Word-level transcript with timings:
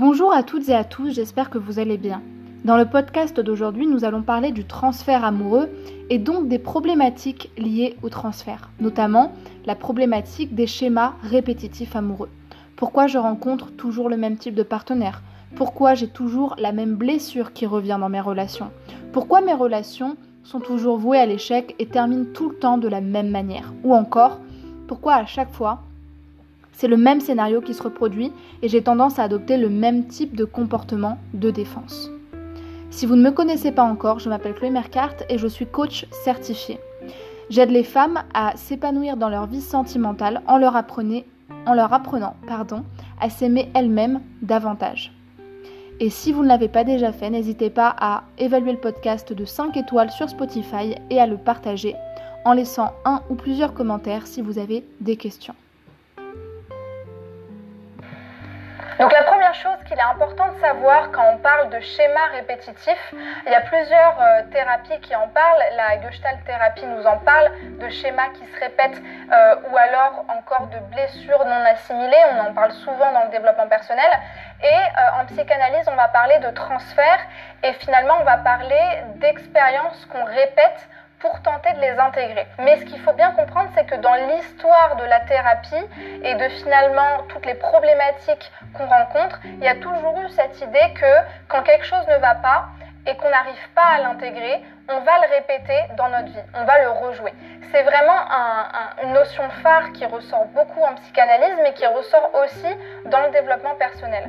Bonjour 0.00 0.32
à 0.32 0.42
toutes 0.42 0.70
et 0.70 0.74
à 0.74 0.82
tous, 0.82 1.10
j'espère 1.10 1.50
que 1.50 1.58
vous 1.58 1.78
allez 1.78 1.98
bien. 1.98 2.22
Dans 2.64 2.78
le 2.78 2.86
podcast 2.86 3.38
d'aujourd'hui, 3.38 3.86
nous 3.86 4.06
allons 4.06 4.22
parler 4.22 4.50
du 4.50 4.64
transfert 4.64 5.26
amoureux 5.26 5.68
et 6.08 6.16
donc 6.16 6.48
des 6.48 6.58
problématiques 6.58 7.50
liées 7.58 7.98
au 8.02 8.08
transfert, 8.08 8.70
notamment 8.80 9.34
la 9.66 9.74
problématique 9.74 10.54
des 10.54 10.66
schémas 10.66 11.12
répétitifs 11.22 11.94
amoureux. 11.96 12.30
Pourquoi 12.76 13.08
je 13.08 13.18
rencontre 13.18 13.72
toujours 13.72 14.08
le 14.08 14.16
même 14.16 14.38
type 14.38 14.54
de 14.54 14.62
partenaire? 14.62 15.20
Pourquoi 15.54 15.92
j'ai 15.92 16.08
toujours 16.08 16.56
la 16.58 16.72
même 16.72 16.94
blessure 16.94 17.52
qui 17.52 17.66
revient 17.66 17.98
dans 18.00 18.08
mes 18.08 18.22
relations? 18.22 18.70
Pourquoi 19.12 19.42
mes 19.42 19.52
relations 19.52 20.16
sont 20.44 20.60
toujours 20.60 20.96
vouées 20.96 21.18
à 21.18 21.26
l'échec 21.26 21.74
et 21.78 21.84
terminent 21.84 22.32
tout 22.32 22.48
le 22.48 22.56
temps 22.56 22.78
de 22.78 22.88
la 22.88 23.02
même 23.02 23.28
manière? 23.28 23.74
Ou 23.84 23.94
encore, 23.94 24.40
pourquoi 24.86 25.16
à 25.16 25.26
chaque 25.26 25.52
fois 25.52 25.82
c'est 26.72 26.88
le 26.88 26.96
même 26.96 27.20
scénario 27.20 27.60
qui 27.60 27.74
se 27.74 27.82
reproduit 27.82 28.32
et 28.62 28.68
j'ai 28.68 28.82
tendance 28.82 29.18
à 29.18 29.24
adopter 29.24 29.56
le 29.56 29.68
même 29.68 30.06
type 30.06 30.36
de 30.36 30.44
comportement 30.44 31.18
de 31.34 31.50
défense. 31.50 32.10
Si 32.90 33.06
vous 33.06 33.16
ne 33.16 33.22
me 33.22 33.30
connaissez 33.30 33.70
pas 33.70 33.84
encore, 33.84 34.18
je 34.18 34.28
m'appelle 34.28 34.54
Chloé 34.54 34.70
Mercart 34.70 35.14
et 35.28 35.38
je 35.38 35.46
suis 35.46 35.66
coach 35.66 36.06
certifié. 36.10 36.78
J'aide 37.48 37.70
les 37.70 37.84
femmes 37.84 38.22
à 38.34 38.56
s'épanouir 38.56 39.16
dans 39.16 39.28
leur 39.28 39.46
vie 39.46 39.60
sentimentale 39.60 40.42
en 40.46 40.58
leur, 40.58 40.74
en 41.66 41.74
leur 41.74 41.92
apprenant 41.92 42.36
pardon, 42.46 42.84
à 43.20 43.30
s'aimer 43.30 43.68
elles-mêmes 43.74 44.20
davantage. 44.42 45.12
Et 46.00 46.08
si 46.08 46.32
vous 46.32 46.42
ne 46.42 46.48
l'avez 46.48 46.68
pas 46.68 46.82
déjà 46.82 47.12
fait, 47.12 47.28
n'hésitez 47.28 47.68
pas 47.68 47.94
à 48.00 48.24
évaluer 48.38 48.72
le 48.72 48.78
podcast 48.78 49.32
de 49.32 49.44
5 49.44 49.76
étoiles 49.76 50.10
sur 50.10 50.30
Spotify 50.30 50.94
et 51.10 51.20
à 51.20 51.26
le 51.26 51.36
partager 51.36 51.94
en 52.44 52.54
laissant 52.54 52.92
un 53.04 53.20
ou 53.28 53.34
plusieurs 53.34 53.74
commentaires 53.74 54.26
si 54.26 54.40
vous 54.40 54.58
avez 54.58 54.84
des 55.00 55.16
questions. 55.16 55.54
Donc 59.00 59.12
la 59.12 59.22
première 59.22 59.54
chose 59.54 59.78
qu'il 59.88 59.96
est 59.96 60.02
important 60.02 60.48
de 60.48 60.60
savoir 60.60 61.10
quand 61.10 61.24
on 61.32 61.38
parle 61.38 61.70
de 61.70 61.80
schéma 61.80 62.20
répétitif, 62.34 63.14
il 63.46 63.50
y 63.50 63.54
a 63.54 63.62
plusieurs 63.62 64.20
euh, 64.20 64.42
thérapies 64.52 65.00
qui 65.00 65.16
en 65.16 65.26
parlent, 65.28 65.62
la 65.74 66.02
Gestalt 66.02 66.44
thérapie 66.44 66.84
nous 66.84 67.06
en 67.06 67.16
parle, 67.16 67.50
de 67.80 67.88
schémas 67.88 68.28
qui 68.34 68.44
se 68.44 68.60
répètent 68.60 69.00
euh, 69.32 69.54
ou 69.70 69.76
alors 69.78 70.26
encore 70.28 70.66
de 70.66 70.78
blessures 70.94 71.42
non 71.46 71.64
assimilées, 71.64 72.22
on 72.34 72.50
en 72.50 72.52
parle 72.52 72.72
souvent 72.72 73.10
dans 73.12 73.24
le 73.24 73.30
développement 73.30 73.68
personnel. 73.68 74.10
Et 74.62 74.66
euh, 74.66 75.22
en 75.22 75.24
psychanalyse, 75.24 75.88
on 75.90 75.96
va 75.96 76.08
parler 76.08 76.38
de 76.40 76.50
transfert. 76.50 77.20
Et 77.62 77.72
finalement 77.72 78.16
on 78.20 78.24
va 78.24 78.36
parler 78.36 79.02
d'expériences 79.16 80.04
qu'on 80.12 80.24
répète 80.24 80.88
pour 81.20 81.40
tenter 81.42 81.72
de 81.74 81.80
les 81.80 81.98
intégrer. 81.98 82.46
Mais 82.58 82.78
ce 82.78 82.84
qu'il 82.84 83.00
faut 83.00 83.12
bien 83.12 83.30
comprendre, 83.32 83.68
c'est 83.74 83.84
que 83.84 83.96
dans 83.96 84.14
l'histoire 84.14 84.96
de 84.96 85.04
la 85.04 85.20
thérapie 85.20 85.86
et 86.24 86.34
de 86.34 86.48
finalement 86.48 87.22
toutes 87.28 87.46
les 87.46 87.54
problématiques 87.54 88.50
qu'on 88.74 88.86
rencontre, 88.86 89.38
il 89.44 89.62
y 89.62 89.68
a 89.68 89.76
toujours 89.76 90.18
eu 90.20 90.28
cette 90.30 90.60
idée 90.60 90.94
que 90.94 91.12
quand 91.48 91.62
quelque 91.62 91.84
chose 91.84 92.06
ne 92.08 92.16
va 92.16 92.34
pas 92.36 92.68
et 93.06 93.16
qu'on 93.16 93.30
n'arrive 93.30 93.68
pas 93.74 93.86
à 93.96 93.98
l'intégrer, 94.00 94.62
on 94.88 95.00
va 95.00 95.12
le 95.20 95.34
répéter 95.34 95.94
dans 95.96 96.08
notre 96.08 96.26
vie, 96.32 96.42
on 96.54 96.64
va 96.64 96.82
le 96.82 96.90
rejouer. 96.90 97.32
C'est 97.70 97.82
vraiment 97.82 98.18
une 99.02 99.12
notion 99.12 99.48
phare 99.62 99.92
qui 99.92 100.04
ressort 100.04 100.46
beaucoup 100.46 100.82
en 100.82 100.94
psychanalyse, 100.96 101.56
mais 101.62 101.72
qui 101.74 101.86
ressort 101.86 102.30
aussi 102.42 102.76
dans 103.06 103.20
le 103.20 103.30
développement 103.30 103.74
personnel. 103.76 104.28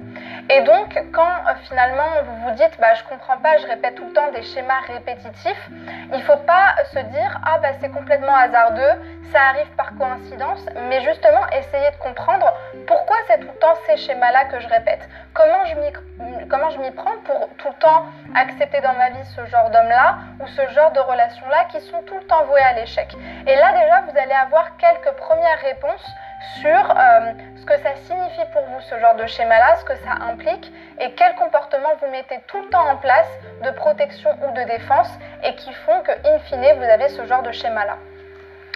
Et 0.54 0.60
donc, 0.64 1.02
quand 1.14 1.24
euh, 1.48 1.56
finalement 1.64 2.10
vous 2.26 2.36
vous 2.44 2.52
dites, 2.52 2.78
bah, 2.78 2.94
je 2.96 3.04
comprends 3.06 3.38
pas, 3.38 3.56
je 3.58 3.68
répète 3.68 3.96
tout 3.96 4.04
le 4.04 4.12
temps 4.12 4.30
des 4.32 4.42
schémas 4.42 4.82
répétitifs, 4.86 5.70
il 6.12 6.18
ne 6.18 6.24
faut 6.24 6.36
pas 6.46 6.76
se 6.92 7.00
dire, 7.00 7.40
ah 7.46 7.58
bah 7.60 7.70
c'est 7.80 7.88
complètement 7.88 8.36
hasardeux, 8.36 9.02
ça 9.32 9.40
arrive 9.48 9.70
par 9.78 9.96
coïncidence, 9.96 10.66
mais 10.90 11.00
justement 11.04 11.48
essayer 11.52 11.90
de 11.92 11.96
comprendre 12.04 12.54
pourquoi 12.86 13.16
c'est 13.28 13.38
tout 13.38 13.48
le 13.48 13.60
temps 13.60 13.76
ces 13.88 13.96
schémas-là 13.96 14.44
que 14.46 14.60
je 14.60 14.68
répète. 14.68 15.08
Comment 15.34 15.64
je 15.66 16.80
m'y 16.80 16.92
prends 16.92 17.18
pour 17.24 17.48
tout 17.58 17.70
le 17.70 17.80
temps 17.80 18.08
accepter 18.36 18.82
dans 18.82 18.94
ma 18.96 19.10
vie 19.12 19.24
ce 19.34 19.46
genre 19.46 19.70
d'homme-là 19.70 20.18
ou 20.42 20.48
ce 20.48 20.68
genre 20.74 20.92
de 20.92 21.00
relations-là 21.00 21.64
qui 21.72 21.80
sont 21.80 22.02
tout 22.02 22.18
le 22.18 22.28
temps 22.28 22.44
vouées 22.44 22.60
à 22.60 22.74
l'échec? 22.74 23.16
Et 23.48 23.56
là 23.56 23.72
déjà, 23.72 24.02
vous 24.02 24.18
allez 24.18 24.34
avoir 24.34 24.76
quelques 24.76 25.16
premières 25.16 25.60
réponses 25.60 26.14
sur 26.60 26.70
euh, 26.70 27.34
ce 27.56 27.66
que 27.66 27.78
ça 27.80 27.96
signifie 27.96 28.46
pour 28.52 28.64
vous 28.64 28.82
ce 28.82 29.00
genre 29.00 29.16
de 29.16 29.26
schéma-là, 29.26 29.76
ce 29.78 29.86
que 29.86 29.96
ça 29.98 30.12
implique 30.30 30.72
et 31.00 31.12
quels 31.12 31.36
comportements 31.36 31.96
vous 32.02 32.08
mettez 32.12 32.40
tout 32.48 32.62
le 32.62 32.70
temps 32.70 32.88
en 32.88 32.98
place 32.98 33.30
de 33.64 33.72
protection 33.72 34.32
ou 34.44 34.52
de 34.54 34.64
défense 34.64 35.10
et 35.44 35.56
qui 35.56 35.74
font 35.74 36.02
que, 36.02 36.12
in 36.12 36.40
fine, 36.40 36.66
vous 36.78 36.84
avez 36.84 37.10
ce 37.10 37.26
genre 37.26 37.44
de 37.44 37.52
schéma-là. 37.52 37.98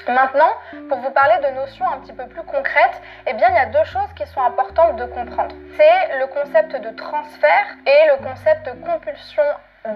Maintenant, 0.08 0.52
pour 0.88 1.00
vous 1.00 1.10
parler 1.10 1.36
de 1.48 1.56
notions 1.56 1.88
un 1.88 1.98
petit 2.00 2.14
peu 2.14 2.28
plus 2.28 2.44
concrètes, 2.44 3.02
eh 3.26 3.34
bien, 3.34 3.48
il 3.50 3.56
y 3.56 3.58
a 3.58 3.66
deux 3.66 3.84
choses 3.86 4.14
qui 4.16 4.26
sont 4.28 4.42
importantes 4.42 4.98
de 4.98 5.06
comprendre. 5.06 5.56
C'est 5.76 6.20
le 6.20 6.28
concept 6.28 6.76
de 6.76 6.90
transfert 6.96 7.66
et 7.88 8.10
le 8.12 8.24
concept 8.24 8.68
de 8.68 8.86
compulsion 8.86 9.44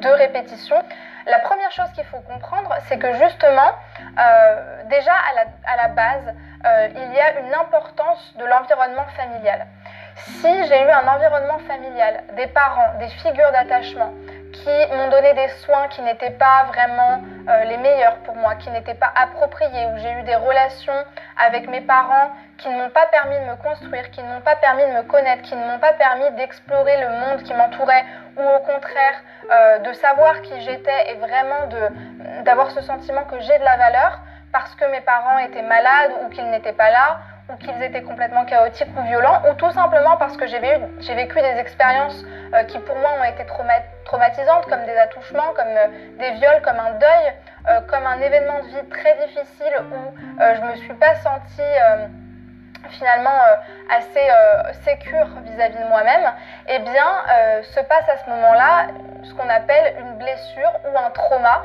de 0.02 0.10
répétition. 0.10 0.78
La 1.30 1.40
première 1.40 1.72
chose 1.72 1.92
qu'il 1.94 2.06
faut 2.06 2.22
comprendre, 2.22 2.74
c'est 2.88 2.98
que 2.98 3.14
justement, 3.14 3.72
euh, 4.18 4.84
déjà 4.86 5.14
à 5.14 5.76
la, 5.78 5.88
base, 5.90 6.34
euh, 6.66 6.88
il 6.96 7.14
y 7.14 7.20
a 7.20 7.40
une 7.40 7.54
importance 7.54 8.34
de 8.36 8.46
l'environnement 8.46 9.06
familial. 9.16 9.68
Si 10.16 10.68
j'ai 10.68 10.82
eu 10.82 10.90
un 10.90 11.08
environnement 11.08 11.60
familial, 11.68 12.24
des 12.36 12.48
parents, 12.48 12.98
des 13.00 13.10
figures 13.10 13.52
d'attachement 13.52 14.12
qui 14.64 14.96
m'ont 14.96 15.10
donné 15.10 15.34
des 15.34 15.48
soins 15.64 15.88
qui 15.90 16.02
n'étaient 16.02 16.32
pas 16.32 16.66
vraiment 16.68 17.22
euh, 17.48 17.64
les 17.66 17.78
meilleurs 17.78 18.18
pour 18.26 18.36
moi, 18.36 18.56
qui 18.56 18.70
n'étaient 18.70 18.94
pas 18.94 19.12
appropriés, 19.16 19.86
où 19.94 19.98
j'ai 19.98 20.12
eu 20.12 20.24
des 20.24 20.36
relations 20.36 21.06
avec 21.38 21.70
mes 21.70 21.82
parents 21.82 22.32
qui 22.58 22.70
ne 22.70 22.76
m'ont 22.76 22.90
pas 22.90 23.06
permis 23.08 23.36
de 23.40 23.52
me 23.52 23.56
construire, 23.56 24.12
qui 24.12 24.22
ne 24.22 24.28
m'ont 24.28 24.42
pas 24.42 24.56
permis 24.58 24.84
de 24.84 24.92
me 24.92 25.04
connaître, 25.04 25.44
qui 25.44 25.56
ne 25.56 25.66
m'ont 25.66 25.80
pas 25.80 25.94
permis 25.94 26.30
d'explorer 26.36 27.00
le 27.00 27.10
monde 27.10 27.44
qui 27.44 27.54
m'entourait, 27.54 28.06
ou 28.38 28.42
au 28.42 28.60
contraire 28.60 29.22
euh, 29.52 29.80
de 29.80 29.94
savoir 29.94 30.42
qui 30.42 30.62
j'étais 30.62 31.12
et 31.12 31.16
vraiment 31.16 31.68
d'avoir 32.44 32.72
ce 32.72 32.82
sentiment 32.82 33.24
que 33.24 33.40
j'ai 33.40 33.58
de 33.58 33.64
la 33.64 33.78
valeur 33.78 34.20
parce 34.52 34.74
que 34.76 34.86
mes 34.86 35.02
parents 35.02 35.38
étaient 35.40 35.62
malades 35.62 36.12
ou 36.24 36.30
qu'ils 36.30 36.50
n'étaient 36.50 36.74
pas 36.74 36.90
là 36.90 37.20
qu'ils 37.58 37.82
étaient 37.82 38.04
complètement 38.04 38.46
chaotiques 38.46 38.90
ou 38.98 39.02
violents, 39.04 39.42
ou 39.50 39.54
tout 39.56 39.72
simplement 39.72 40.18
parce 40.18 40.38
que 40.38 40.46
j'ai 40.48 40.60
vécu, 40.60 41.42
des 41.42 41.60
expériences 41.60 42.24
euh, 42.54 42.64
qui 42.64 42.80
pour 42.80 42.96
moi 42.96 43.12
ont 43.20 43.24
été 43.24 43.46
traumatisantes, 44.06 44.66
comme 44.66 44.86
des 44.86 44.96
attouchements, 44.96 45.54
comme 45.56 45.68
euh, 45.68 45.88
des 46.20 46.32
viols, 46.32 46.62
comme 46.64 46.80
un 46.80 46.92
deuil, 47.00 47.34
euh, 47.70 47.82
comme 47.88 48.06
un 48.06 48.20
événement 48.20 48.60
de 48.60 48.68
vie 48.68 48.90
très 48.90 49.16
difficile 49.26 49.74
où 49.92 50.16
je 50.40 50.62
ne 50.62 50.72
me 50.72 50.76
suis 50.76 50.94
pas 50.94 51.16
sentie 51.16 51.62
finalement 52.90 53.40
assez 53.90 54.28
sécure 54.84 55.28
vis-à-vis 55.44 55.80
de 55.80 55.88
moi-même, 55.88 56.32
eh 56.68 56.80
bien, 56.80 57.24
se 57.64 57.80
passe 57.82 58.08
à 58.10 58.18
ce 58.18 58.30
moment-là 58.30 58.88
ce 59.24 59.34
qu'on 59.34 59.50
appelle 59.50 59.96
une 60.00 60.18
blessure 60.18 60.72
ou 60.86 60.98
un 60.98 61.10
trauma. 61.12 61.64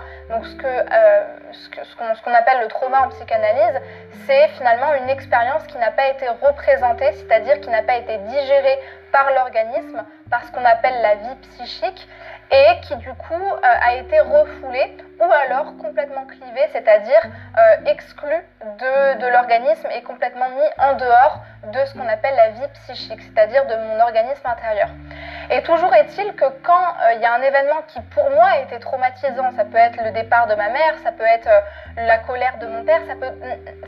Ce 1.52 2.22
qu'on 2.22 2.34
appelle 2.34 2.60
le 2.60 2.68
trauma 2.68 3.02
en 3.02 3.08
psychanalyse, 3.08 3.80
c'est 4.26 4.48
finalement 4.48 4.94
une 4.94 5.10
expérience 5.10 5.66
qui 5.66 5.78
n'a 5.78 5.90
pas 5.90 6.08
été 6.08 6.28
représentée, 6.28 7.12
c'est-à-dire 7.12 7.60
qui 7.60 7.70
n'a 7.70 7.82
pas 7.82 7.96
été 7.96 8.18
digérée 8.18 8.78
par 9.12 9.30
l'organisme, 9.32 10.04
par 10.30 10.44
ce 10.44 10.50
qu'on 10.50 10.64
appelle 10.64 11.00
la 11.02 11.14
vie 11.16 11.36
psychique, 11.42 12.08
et 12.50 12.80
qui 12.82 12.96
du 12.96 13.12
coup 13.14 13.34
euh, 13.34 13.60
a 13.62 13.96
été 13.96 14.20
refoulée 14.20 14.96
ou 15.20 15.24
alors 15.24 15.76
complètement 15.76 16.26
clivée, 16.26 16.68
c'est-à-dire 16.72 17.20
euh, 17.24 17.86
exclue 17.86 18.44
de, 18.78 19.20
de 19.20 19.26
l'organisme 19.26 19.88
et 19.94 20.02
complètement 20.02 20.48
mis 20.50 20.68
en 20.78 20.94
dehors 20.94 21.40
de 21.72 21.84
ce 21.86 21.94
qu'on 21.94 22.08
appelle 22.08 22.34
la 22.36 22.50
vie 22.50 22.68
psychique, 22.74 23.20
c'est-à-dire 23.22 23.66
de 23.66 23.74
mon 23.74 24.00
organisme 24.00 24.46
intérieur. 24.46 24.88
Et 25.50 25.62
toujours 25.62 25.94
est-il 25.94 26.34
que 26.34 26.44
quand 26.62 26.72
euh, 26.72 27.14
il 27.14 27.20
y 27.20 27.24
a 27.24 27.34
un 27.34 27.42
événement 27.42 27.82
qui 27.88 28.00
pour 28.00 28.28
moi 28.30 28.46
a 28.46 28.58
été 28.60 28.78
traumatisant, 28.78 29.50
ça 29.56 29.64
peut 29.64 29.76
être 29.76 30.02
le 30.02 30.10
départ 30.10 30.46
de 30.46 30.54
ma 30.54 30.68
mère, 30.68 30.94
ça 31.02 31.12
peut 31.12 31.24
être 31.24 31.48
la 31.96 32.18
colère 32.18 32.58
de 32.58 32.66
mon 32.66 32.84
père, 32.84 33.00
ça 33.06 33.14
peut, 33.14 33.32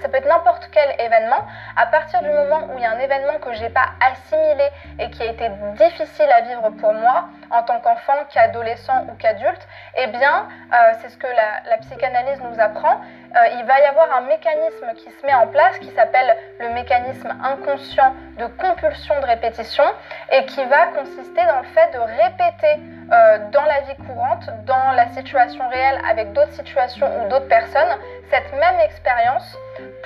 ça 0.01 0.09
peut 0.09 0.17
être 0.17 0.29
n'importe 0.29 0.69
quel 0.73 0.95
événement, 1.01 1.45
à 1.77 1.87
partir 1.87 2.23
du 2.23 2.31
moment 2.31 2.69
où 2.69 2.77
il 2.77 2.83
y 2.83 2.87
a 2.87 2.93
un 2.93 2.99
événement 2.99 3.39
que 3.39 3.53
j'ai 3.55 3.69
pas 3.69 3.91
assimilé 4.01 4.69
et 4.99 5.11
qui 5.11 5.23
a 5.23 5.27
été 5.27 5.49
difficile 5.77 6.31
à 6.31 6.43
vivre 6.43 6.71
pour 6.81 6.93
moi 6.93 7.29
en 7.51 7.63
tant 7.63 7.81
qu'enfant, 7.81 8.25
qu'adolescent 8.33 9.07
ou 9.09 9.15
qu'adulte, 9.15 9.67
eh 9.97 10.07
bien, 10.09 10.49
euh, 10.73 10.77
c'est 11.01 11.09
ce 11.09 11.17
que 11.17 11.27
la, 11.27 11.77
psychanalyse 11.79 12.41
nous 12.41 12.59
apprend. 12.59 13.01
Euh, 13.37 13.59
il 13.59 13.65
va 13.67 13.81
y 13.81 13.85
avoir 13.85 14.17
un 14.17 14.23
mécanisme 14.23 14.95
qui 14.97 15.11
se 15.11 15.27
met 15.27 15.35
en 15.35 15.47
place 15.49 15.79
qui 15.79 15.91
s'appelle 15.91 16.37
le 16.59 16.71
mécanisme 16.71 17.37
inconscient 17.43 18.15
de 18.39 18.47
compulsion 18.47 19.19
de 19.21 19.27
répétition 19.27 19.85
et 20.33 20.47
qui 20.47 20.65
va 20.65 20.87
consister 20.87 21.43
dans 21.47 21.61
le 21.61 21.67
fait 21.69 21.91
de 21.93 21.99
répéter 21.99 22.83
euh, 23.13 23.39
dans 23.51 23.65
la 23.65 23.81
vie 23.83 23.97
courante, 24.07 24.49
dans 24.65 24.93
la 24.93 25.09
situation 25.09 25.69
réelle 25.69 26.01
avec 26.09 26.33
d'autres 26.33 26.53
situations 26.53 27.07
ou 27.07 27.29
d'autres 27.29 27.49
personnes, 27.49 27.97
cette 28.31 28.53
même 28.53 28.81
expérience 28.81 29.57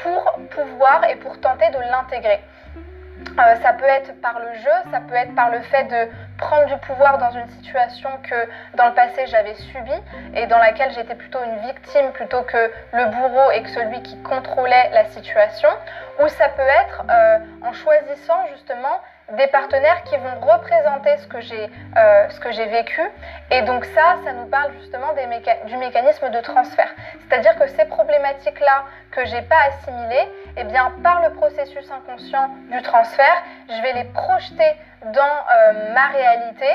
pour 0.02 0.38
pouvoir 0.50 1.04
et 1.08 1.16
pour 1.16 1.40
tenter 1.40 1.68
de 1.70 1.78
l'intégrer. 1.78 2.40
Euh, 3.38 3.54
ça 3.62 3.72
peut 3.74 3.84
être 3.84 4.18
par 4.20 4.38
le 4.40 4.54
jeu, 4.54 4.90
ça 4.90 5.00
peut 5.00 5.14
être 5.14 5.34
par 5.34 5.50
le 5.50 5.60
fait 5.60 5.84
de 5.84 6.10
prendre 6.38 6.66
du 6.66 6.76
pouvoir 6.78 7.18
dans 7.18 7.30
une 7.30 7.48
situation 7.48 8.08
que 8.22 8.48
dans 8.76 8.86
le 8.86 8.94
passé 8.94 9.26
j'avais 9.26 9.54
subie 9.54 10.02
et 10.34 10.46
dans 10.46 10.58
laquelle 10.58 10.90
j'étais 10.92 11.14
plutôt 11.14 11.38
une 11.44 11.58
victime 11.66 12.12
plutôt 12.12 12.42
que 12.42 12.70
le 12.92 13.04
bourreau 13.06 13.50
et 13.52 13.62
que 13.62 13.68
celui 13.68 14.02
qui 14.02 14.20
contrôlait 14.22 14.90
la 14.92 15.04
situation. 15.06 15.68
Ou 16.22 16.28
ça 16.28 16.48
peut 16.48 16.62
être 16.62 17.04
euh, 17.08 17.38
en 17.62 17.72
choisissant 17.72 18.46
justement 18.52 19.00
des 19.32 19.46
partenaires 19.48 20.02
qui 20.04 20.16
vont 20.16 20.40
représenter 20.40 21.16
ce 21.18 21.26
que 21.26 21.40
j'ai 21.40 21.70
euh, 21.96 22.28
ce 22.30 22.40
que 22.40 22.52
j'ai 22.52 22.66
vécu. 22.66 23.02
Et 23.50 23.62
donc 23.62 23.84
ça, 23.86 24.16
ça 24.24 24.32
nous 24.32 24.46
parle 24.46 24.72
justement 24.80 25.12
du 25.66 25.76
mécanisme 25.76 26.30
de 26.30 26.40
transfert. 26.40 26.90
C'est-à-dire 27.20 27.56
que 27.58 27.66
ces 27.68 27.84
problématiques-là 27.84 28.84
que 29.10 29.24
j'ai 29.26 29.42
pas 29.42 29.58
assimilées, 29.68 30.28
eh 30.56 30.64
bien 30.64 30.92
par 31.02 31.22
le 31.22 31.34
processus 31.34 31.90
inconscient 31.90 32.50
du 32.70 32.80
transfert, 32.82 33.42
je 33.68 33.82
vais 33.82 33.92
les 33.92 34.04
projeter 34.04 34.76
dans 35.06 35.20
euh, 35.20 35.94
ma 35.94 36.08
réalité, 36.08 36.66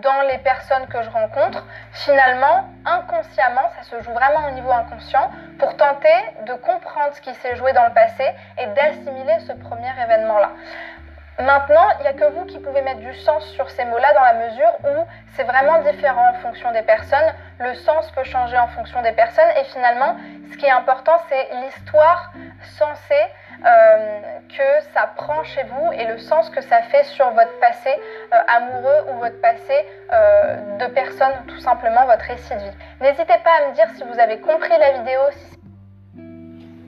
dans 0.00 0.22
les 0.30 0.38
personnes 0.38 0.86
que 0.86 1.02
je 1.02 1.10
rencontre. 1.10 1.66
Finalement, 1.92 2.68
inconsciemment, 2.84 3.68
ça 3.76 3.82
se 3.82 4.02
joue 4.02 4.12
vraiment 4.12 4.48
au 4.48 4.50
niveau 4.52 4.70
inconscient 4.70 5.30
pour 5.58 5.76
tenter 5.76 6.14
de 6.46 6.54
comprendre 6.54 7.12
ce 7.14 7.20
qui 7.20 7.34
s'est 7.34 7.56
joué 7.56 7.72
dans 7.72 7.84
le 7.84 7.92
passé 7.92 8.24
et 8.58 8.66
d'assimiler 8.68 9.38
ce 9.46 9.52
premier 9.52 9.90
événement-là. 10.04 10.50
Maintenant, 11.38 11.88
il 11.98 12.02
n'y 12.02 12.08
a 12.08 12.12
que 12.12 12.30
vous 12.32 12.44
qui 12.44 12.58
pouvez 12.58 12.82
mettre 12.82 13.00
du 13.00 13.14
sens 13.14 13.44
sur 13.52 13.68
ces 13.70 13.84
mots-là 13.86 14.12
dans 14.12 14.22
la 14.22 14.48
mesure 14.48 14.72
où 14.84 15.06
c'est 15.34 15.44
vraiment 15.44 15.80
différent 15.80 16.28
en 16.30 16.34
fonction 16.34 16.70
des 16.72 16.82
personnes. 16.82 17.32
Le 17.58 17.74
sens 17.74 18.10
peut 18.12 18.24
changer 18.24 18.58
en 18.58 18.68
fonction 18.68 19.00
des 19.02 19.12
personnes 19.12 19.48
et 19.58 19.64
finalement, 19.64 20.16
ce 20.52 20.56
qui 20.58 20.66
est 20.66 20.70
important, 20.70 21.12
c'est 21.28 21.48
l'histoire 21.62 22.32
censée 22.76 23.14
euh, 23.64 24.20
que 24.48 24.84
ça 24.92 25.10
prend 25.16 25.42
chez 25.44 25.62
vous 25.64 25.92
et 25.92 26.04
le 26.04 26.18
sens 26.18 26.50
que 26.50 26.60
ça 26.60 26.82
fait 26.82 27.04
sur 27.04 27.30
votre 27.30 27.58
passé 27.60 27.90
euh, 27.90 28.36
amoureux 28.48 29.06
ou 29.10 29.18
votre 29.18 29.40
passé 29.40 29.86
euh, 30.12 30.78
de 30.78 30.86
personne, 30.92 31.32
tout 31.48 31.60
simplement 31.60 32.04
votre 32.06 32.24
récit 32.24 32.54
de 32.54 32.60
vie. 32.60 32.76
N'hésitez 33.00 33.38
pas 33.42 33.64
à 33.64 33.70
me 33.70 33.74
dire 33.74 33.86
si 33.96 34.02
vous 34.04 34.18
avez 34.18 34.38
compris 34.38 34.78
la 34.78 34.98
vidéo. 34.98 35.20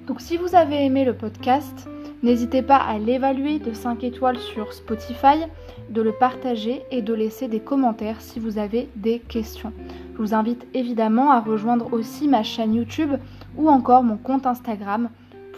Donc 0.07 0.21
si 0.21 0.37
vous 0.37 0.55
avez 0.55 0.85
aimé 0.85 1.05
le 1.05 1.17
podcast, 1.17 1.89
N'hésitez 2.25 2.63
pas 2.63 2.79
à 2.79 2.97
l'évaluer 2.97 3.59
de 3.59 3.75
5 3.75 4.03
étoiles 4.03 4.39
sur 4.39 4.73
Spotify, 4.73 5.45
de 5.91 6.01
le 6.01 6.13
partager 6.13 6.83
et 6.91 7.03
de 7.03 7.13
laisser 7.13 7.49
des 7.49 7.61
commentaires 7.61 8.23
si 8.23 8.41
vous 8.41 8.57
avez 8.57 8.89
des 8.97 9.19
questions. 9.19 9.75
Je 10.15 10.19
vous 10.23 10.33
invite 10.33 10.67
évidemment 10.73 11.33
à 11.33 11.41
rejoindre 11.41 11.93
aussi 11.93 12.27
ma 12.27 12.43
chaîne 12.43 12.73
YouTube 12.73 13.13
ou 13.59 13.69
encore 13.69 14.03
mon 14.03 14.17
compte 14.17 14.47
Instagram 14.47 15.11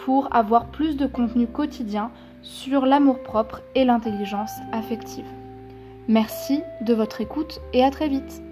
pour 0.05 0.35
avoir 0.35 0.67
plus 0.73 0.97
de 0.97 1.07
contenu 1.07 1.47
quotidien 1.47 2.11
sur 2.43 2.85
l'amour-propre 2.85 3.63
et 3.77 3.85
l'intelligence 3.85 4.51
affective. 4.73 5.25
Merci 6.09 6.63
de 6.81 6.95
votre 6.95 7.21
écoute 7.21 7.61
et 7.75 7.85
à 7.85 7.93
très 7.93 8.09
vite 8.09 8.43